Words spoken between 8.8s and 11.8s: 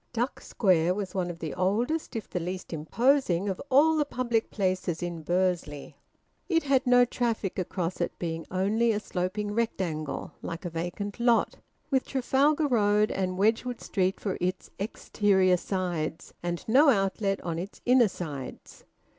a sloping rectangle, like a vacant lot,